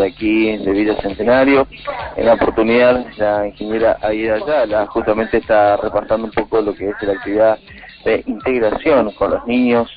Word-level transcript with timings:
de 0.00 0.08
aquí 0.08 0.56
de 0.56 0.72
Villa 0.72 0.96
Centenario. 1.00 1.66
En 2.16 2.26
la 2.26 2.34
oportunidad, 2.34 3.06
la 3.16 3.46
ingeniera 3.46 3.98
Aida 4.02 4.34
Ayala 4.36 4.86
justamente 4.86 5.38
está 5.38 5.76
repasando 5.76 6.26
un 6.26 6.32
poco 6.32 6.60
lo 6.60 6.74
que 6.74 6.88
es 6.88 6.96
la 7.02 7.12
actividad 7.12 7.58
de 8.04 8.22
integración 8.26 9.12
con 9.12 9.30
los 9.30 9.46
niños 9.46 9.88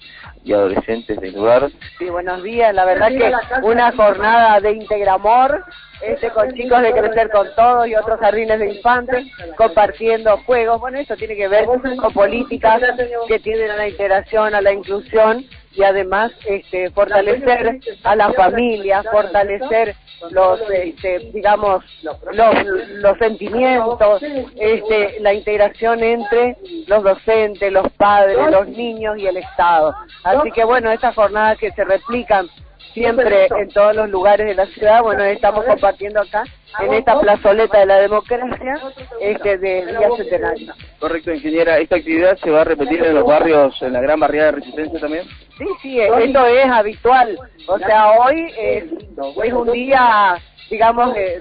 y 0.44 0.52
adolescentes 0.52 1.20
del 1.21 1.34
lugar. 1.34 1.70
Sí, 1.97 2.10
buenos 2.10 2.44
días. 2.44 2.74
La 2.76 2.84
verdad 2.84 3.10
que 3.10 3.31
una 3.66 3.94
jornada 3.94 4.60
de 4.60 4.74
Integramor, 4.74 5.63
este, 6.01 6.29
con 6.31 6.51
chicos 6.54 6.81
de 6.81 6.92
Crecer 6.92 7.29
con 7.29 7.47
Todos 7.56 7.88
y 7.88 7.96
otros 7.96 8.20
jardines 8.20 8.60
de 8.60 8.74
infantes, 8.74 9.26
compartiendo 9.56 10.38
juegos. 10.46 10.81
Bueno, 10.81 10.99
eso 10.99 11.15
tiene 11.15 11.38
que 11.38 11.47
ver 11.47 11.65
con 11.65 12.13
políticas 12.13 12.81
que 13.28 13.40
tienen 13.40 13.72
a 13.72 13.78
la 13.78 13.88
integración, 13.88 14.54
a 14.54 14.62
la 14.62 14.74
inclusión 14.74 15.46
y 15.76 15.83
además 15.83 16.31
este, 16.45 16.90
fortalecer 16.91 17.80
a 18.03 18.16
la 18.16 18.31
familia, 18.34 19.03
fortalecer 19.03 19.95
los, 20.31 20.62
este, 20.70 21.31
digamos, 21.34 21.84
los, 22.02 22.66
los 22.96 23.18
sentimientos, 23.18 24.22
este, 24.55 25.20
la 25.20 25.34
integración 25.34 26.04
entre 26.04 26.58
los 26.88 27.04
docentes, 27.04 27.72
los 27.72 27.91
padres, 27.94 28.38
los 28.52 28.68
niños 28.68 29.18
y 29.18 29.27
el 29.27 29.38
Estado. 29.38 29.94
Así 30.23 30.52
que 30.52 30.63
bueno, 30.63 30.91
estas 30.91 31.16
jornadas 31.16 31.58
que 31.58 31.72
se 31.72 31.84
replican 31.84 32.48
siempre 32.94 33.48
en 33.48 33.70
todos 33.70 33.96
los 33.96 34.10
lugares 34.10 34.46
de 34.48 34.55
la 34.55 34.66
ciudad, 34.68 35.02
bueno, 35.02 35.24
estamos 35.24 35.66
compartiendo 35.66 36.21
acá 36.21 36.44
en 36.80 36.94
esta 36.94 37.20
plazoleta 37.20 37.80
de 37.80 37.85
la 37.85 37.98
democracia 37.98 38.80
este 39.20 39.58
de 39.58 39.85
Día 39.85 40.10
Centenario. 40.16 40.74
Correcto, 40.99 41.34
ingeniera. 41.34 41.77
¿Esta 41.80 41.98
actividad 41.98 42.38
se 42.38 42.49
va 42.49 42.62
a 42.62 42.66
repetir 42.66 43.04
en 43.04 43.16
los 43.16 43.26
barrios, 43.26 43.80
en 43.82 43.94
la 43.94 44.02
gran 44.02 44.20
barriada 44.20 44.52
de 44.52 44.58
Resistencia 44.60 44.99
también? 44.99 45.26
Sí, 45.57 45.66
sí, 45.81 45.99
esto 45.99 46.45
es 46.45 46.66
habitual. 46.66 47.38
O 47.67 47.77
sea, 47.77 48.12
hoy 48.12 48.52
es, 48.57 48.85
es 49.43 49.53
un 49.53 49.71
día 49.71 50.41
digamos, 50.73 51.13
de, 51.13 51.39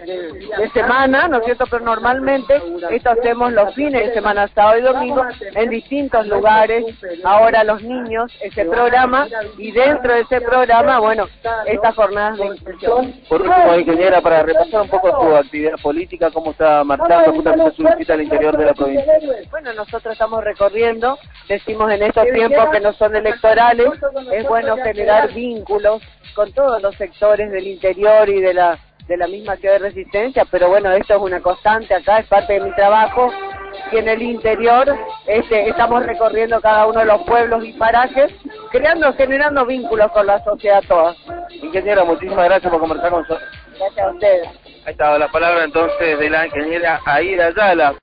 de, 0.58 0.70
semana, 0.74 1.26
¿no 1.26 1.38
es 1.38 1.44
cierto? 1.44 1.64
Pero 1.70 1.84
normalmente 1.84 2.60
esto 2.90 3.10
hacemos 3.10 3.52
los 3.52 3.74
fines 3.74 4.08
de 4.08 4.14
semana, 4.14 4.46
sábado 4.48 4.78
y 4.78 4.82
domingo, 4.82 5.24
en 5.54 5.70
distintos 5.70 6.26
lugares. 6.26 6.84
Ahora 7.24 7.64
los 7.64 7.82
niños, 7.82 8.30
ese 8.42 8.66
programa, 8.66 9.26
y 9.56 9.72
dentro 9.72 10.12
de 10.12 10.20
ese 10.20 10.40
programa, 10.42 10.98
bueno, 10.98 11.28
estas 11.66 11.94
jornadas 11.94 12.38
de 12.38 12.46
inclusión. 12.46 13.14
Por 13.28 13.40
último, 13.40 13.74
ingeniera, 13.78 14.20
para 14.20 14.42
repasar 14.42 14.82
un 14.82 14.88
poco 14.88 15.10
su 15.22 15.36
actividad 15.36 15.80
política, 15.82 16.30
cómo 16.30 16.50
está 16.50 16.84
marchando 16.84 17.32
justamente 17.32 17.76
su 17.76 17.84
visita 17.84 18.14
al 18.14 18.22
interior 18.22 18.56
de 18.56 18.66
la 18.66 18.74
provincia. 18.74 19.14
Bueno, 19.50 19.72
nosotros 19.72 20.12
estamos 20.12 20.44
recorriendo, 20.44 21.18
decimos 21.48 21.90
en 21.90 22.02
estos 22.02 22.26
tiempos 22.32 22.70
que 22.70 22.80
no 22.80 22.92
son 22.94 23.16
electorales, 23.16 23.88
es 24.32 24.46
bueno 24.46 24.76
generar 24.76 25.32
vínculos 25.32 26.02
con 26.34 26.52
todos 26.52 26.80
los 26.82 26.94
sectores 26.96 27.50
del 27.50 27.66
interior 27.66 28.28
y 28.28 28.40
de 28.40 28.54
la 28.54 28.78
de 29.06 29.16
la 29.16 29.26
misma 29.26 29.56
ciudad 29.56 29.74
de 29.74 29.90
Resistencia, 29.90 30.46
pero 30.50 30.68
bueno, 30.68 30.90
esto 30.92 31.14
es 31.14 31.20
una 31.20 31.40
constante 31.40 31.94
acá, 31.94 32.18
es 32.18 32.26
parte 32.26 32.54
de 32.54 32.60
mi 32.60 32.74
trabajo 32.74 33.32
y 33.90 33.96
en 33.96 34.08
el 34.08 34.22
interior 34.22 34.96
este, 35.26 35.68
estamos 35.68 36.06
recorriendo 36.06 36.60
cada 36.60 36.86
uno 36.86 37.00
de 37.00 37.06
los 37.06 37.22
pueblos 37.22 37.64
y 37.64 37.72
parajes, 37.72 38.32
creando, 38.70 39.12
generando 39.14 39.66
vínculos 39.66 40.10
con 40.12 40.26
la 40.26 40.42
sociedad 40.44 40.82
toda. 40.86 41.14
Ingeniera, 41.50 42.04
muchísimas 42.04 42.44
gracias 42.44 42.70
por 42.70 42.80
conversar 42.80 43.10
con 43.10 43.22
nosotros. 43.22 43.48
Gracias 43.78 44.06
a 44.06 44.10
ustedes. 44.10 44.48
Ahí 44.84 44.92
estaba 44.92 45.18
la 45.18 45.28
palabra 45.28 45.64
entonces 45.64 46.18
de 46.18 46.30
la 46.30 46.46
ingeniera 46.46 47.00
Aida 47.04 47.46
Ayala. 47.46 47.94